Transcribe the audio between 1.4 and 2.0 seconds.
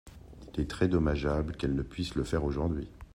qu’elles ne